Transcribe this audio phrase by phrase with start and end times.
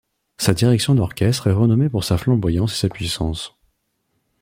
[0.39, 3.55] Sa direction d'orchestre est renommée pour sa flamboyance et sa puissance.